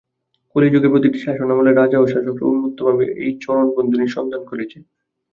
কলিযুগে, 0.55 0.89
প্রতিটি 0.89 1.19
শাসনামলে, 1.19 1.71
রাজা 1.73 1.97
ও 1.99 2.05
শাসকরা 2.07 2.45
উন্মত্তভাবে 2.45 3.05
ওই 3.17 3.31
চরণ-বন্ধনীের 3.41 4.15
সন্ধান 4.15 4.41
করেছে। 4.45 4.77